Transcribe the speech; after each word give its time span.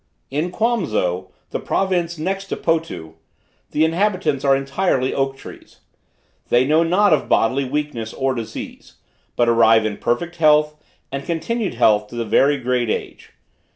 In 0.31 0.51
Quamso, 0.51 1.29
the 1.51 1.59
province 1.59 2.17
next 2.17 2.45
to 2.45 2.57
Potu, 2.57 3.17
the 3.69 3.85
inhabitants 3.85 4.43
are 4.43 4.55
entirely 4.55 5.13
oak 5.13 5.37
trees. 5.37 5.81
They 6.49 6.65
know 6.65 6.81
not 6.81 7.13
of 7.13 7.29
bodily 7.29 7.65
weakness 7.65 8.11
or 8.11 8.33
disease, 8.33 8.95
but 9.35 9.47
arrive 9.47 9.85
in 9.85 9.97
perfect 9.97 10.41
and 10.41 11.23
continued 11.23 11.75
health 11.75 12.07
to 12.07 12.19
a 12.19 12.25
very 12.25 12.57
great 12.57 12.89
age. 12.89 13.33